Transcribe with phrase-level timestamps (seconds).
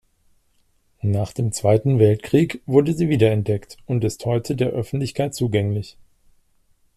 [1.03, 5.95] Nach dem Zweiten Weltkrieg wurde sie wiederentdeckt und ist heute der Öffentlichkeit zugänglich.